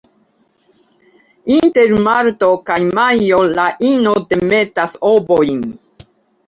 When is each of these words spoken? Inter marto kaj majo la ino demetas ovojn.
Inter 1.57 1.91
marto 2.07 2.49
kaj 2.71 2.79
majo 3.01 3.43
la 3.61 3.67
ino 3.93 4.19
demetas 4.35 5.01
ovojn. 5.17 5.63